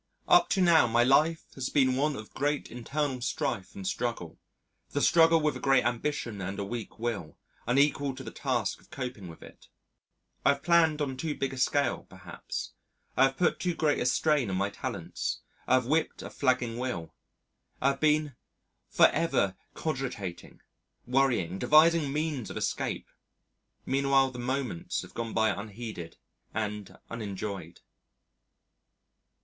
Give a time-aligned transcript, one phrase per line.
[0.27, 4.39] Up to now my life has been one of great internal strife and struggle
[4.93, 8.89] the struggle with a great ambition and a weak will unequal to the task of
[8.89, 9.67] coping with it.
[10.43, 12.71] I have planned on too big a scale, perhaps.
[13.15, 16.79] I have put too great a strain on my talents, I have whipped a flagging
[16.79, 17.13] will,
[17.79, 18.33] I have been
[18.89, 20.61] for ever cogitating,
[21.05, 23.07] worrying, devising means of escape.
[23.85, 26.17] Meanwhile, the moments have gone by unheeded
[26.55, 27.81] and unenjoyed.